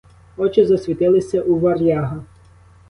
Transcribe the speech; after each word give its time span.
Очі 0.37 0.65
засвітилися 0.65 1.41
у 1.41 1.59
варяга. 1.59 2.23